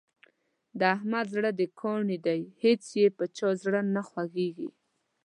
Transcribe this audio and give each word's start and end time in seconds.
د 0.79 0.81
احمد 0.95 1.25
زړه 1.35 1.49
د 1.59 1.61
کاڼي 1.79 2.17
دی 2.25 2.41
هېڅ 2.63 2.83
یې 2.99 3.07
په 3.17 3.23
چا 3.37 3.49
زړه 3.63 3.81
نه 3.95 4.01
خوږېږي. 4.09 4.69